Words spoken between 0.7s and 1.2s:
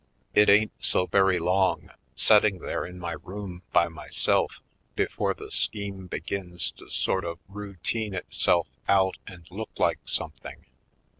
so